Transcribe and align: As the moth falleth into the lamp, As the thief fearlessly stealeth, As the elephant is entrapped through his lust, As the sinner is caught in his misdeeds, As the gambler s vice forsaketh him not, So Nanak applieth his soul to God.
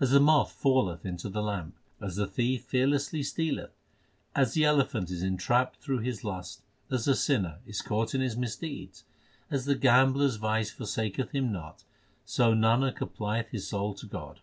As 0.00 0.12
the 0.12 0.18
moth 0.18 0.52
falleth 0.52 1.04
into 1.04 1.28
the 1.28 1.42
lamp, 1.42 1.76
As 2.00 2.16
the 2.16 2.26
thief 2.26 2.64
fearlessly 2.64 3.22
stealeth, 3.22 3.76
As 4.34 4.54
the 4.54 4.64
elephant 4.64 5.10
is 5.10 5.22
entrapped 5.22 5.76
through 5.76 5.98
his 5.98 6.24
lust, 6.24 6.62
As 6.90 7.04
the 7.04 7.14
sinner 7.14 7.58
is 7.66 7.82
caught 7.82 8.14
in 8.14 8.22
his 8.22 8.34
misdeeds, 8.34 9.04
As 9.50 9.66
the 9.66 9.74
gambler 9.74 10.24
s 10.24 10.36
vice 10.36 10.70
forsaketh 10.70 11.32
him 11.34 11.52
not, 11.52 11.84
So 12.24 12.54
Nanak 12.54 13.00
applieth 13.02 13.50
his 13.50 13.68
soul 13.68 13.92
to 13.96 14.06
God. 14.06 14.40